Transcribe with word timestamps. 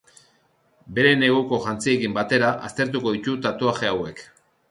Bere 0.99 1.11
neguko 1.17 1.59
jantziekin 1.65 2.17
batera 2.17 2.49
aurkeztuko 2.69 3.13
ditu 3.17 3.35
tatuaje 3.47 3.93
hauek. 3.93 4.27